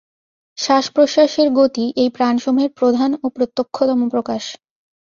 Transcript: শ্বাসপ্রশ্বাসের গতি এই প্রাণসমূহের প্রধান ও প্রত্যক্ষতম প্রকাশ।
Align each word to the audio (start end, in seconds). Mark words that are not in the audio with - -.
শ্বাসপ্রশ্বাসের 0.57 1.47
গতি 1.51 1.85
এই 1.95 2.09
প্রাণসমূহের 2.09 2.71
প্রধান 2.79 3.11
ও 3.23 3.35
প্রত্যক্ষতম 3.35 3.99
প্রকাশ। 4.09 4.43